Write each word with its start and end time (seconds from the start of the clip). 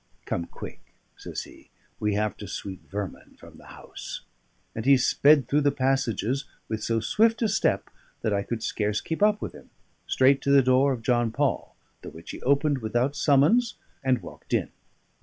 "Come 0.25 0.45
quick," 0.45 0.95
says 1.15 1.43
he; 1.43 1.69
"we 1.99 2.15
have 2.15 2.35
to 2.37 2.47
sweep 2.47 2.89
vermin 2.89 3.35
from 3.37 3.59
the 3.59 3.67
house." 3.67 4.21
And 4.73 4.83
he 4.83 4.97
sped 4.97 5.47
through 5.47 5.61
the 5.61 5.71
passages, 5.71 6.45
with 6.67 6.81
so 6.83 6.99
swift 6.99 7.43
a 7.43 7.47
step 7.47 7.87
that 8.23 8.33
I 8.33 8.41
could 8.41 8.63
scarce 8.63 8.99
keep 8.99 9.21
up 9.21 9.39
with 9.43 9.53
him, 9.53 9.69
straight 10.07 10.41
to 10.41 10.49
the 10.49 10.63
door 10.63 10.91
of 10.91 11.03
John 11.03 11.29
Paul, 11.29 11.75
the 12.01 12.09
which 12.09 12.31
he 12.31 12.41
opened 12.41 12.79
without 12.79 13.15
summons 13.15 13.75
and 14.03 14.23
walked 14.23 14.55
in. 14.55 14.71